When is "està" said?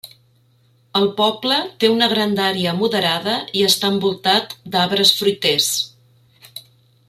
3.69-3.93